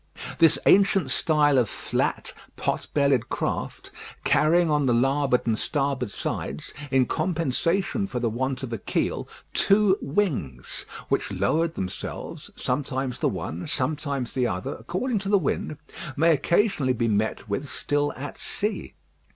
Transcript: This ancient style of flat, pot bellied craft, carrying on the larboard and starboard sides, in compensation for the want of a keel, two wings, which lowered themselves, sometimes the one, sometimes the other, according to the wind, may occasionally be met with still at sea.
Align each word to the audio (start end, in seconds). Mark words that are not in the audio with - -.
This 0.39 0.57
ancient 0.65 1.11
style 1.11 1.59
of 1.59 1.69
flat, 1.69 2.33
pot 2.55 2.87
bellied 2.91 3.29
craft, 3.29 3.91
carrying 4.23 4.67
on 4.67 4.87
the 4.87 4.95
larboard 4.95 5.45
and 5.45 5.59
starboard 5.59 6.09
sides, 6.09 6.73
in 6.89 7.05
compensation 7.05 8.07
for 8.07 8.19
the 8.19 8.27
want 8.27 8.63
of 8.63 8.73
a 8.73 8.79
keel, 8.79 9.27
two 9.53 9.99
wings, 10.01 10.87
which 11.09 11.31
lowered 11.31 11.75
themselves, 11.75 12.49
sometimes 12.55 13.19
the 13.19 13.29
one, 13.29 13.67
sometimes 13.67 14.33
the 14.33 14.47
other, 14.47 14.73
according 14.73 15.19
to 15.19 15.29
the 15.29 15.37
wind, 15.37 15.77
may 16.17 16.31
occasionally 16.33 16.93
be 16.93 17.07
met 17.07 17.47
with 17.47 17.69
still 17.69 18.11
at 18.13 18.39
sea. 18.39 18.95